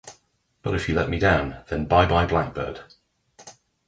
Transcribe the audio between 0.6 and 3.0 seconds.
But if you let me down, then bye-bye-blackbird.